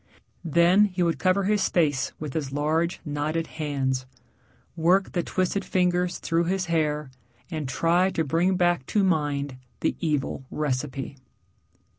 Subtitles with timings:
[0.43, 4.07] Then he would cover his face with his large, knotted hands,
[4.75, 7.11] work the twisted fingers through his hair,
[7.51, 11.17] and try to bring back to mind the evil recipe.